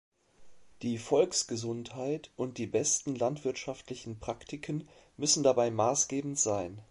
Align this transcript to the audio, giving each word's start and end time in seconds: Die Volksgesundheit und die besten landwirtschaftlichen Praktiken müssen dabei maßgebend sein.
Die 0.81 0.97
Volksgesundheit 0.97 2.31
und 2.35 2.57
die 2.57 2.65
besten 2.65 3.13
landwirtschaftlichen 3.15 4.19
Praktiken 4.19 4.89
müssen 5.15 5.43
dabei 5.43 5.69
maßgebend 5.69 6.39
sein. 6.39 6.79